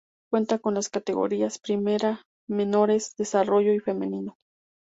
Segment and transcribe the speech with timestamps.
[0.31, 4.35] Cuenta con las categorías primera, menores, desarrollo y femenino.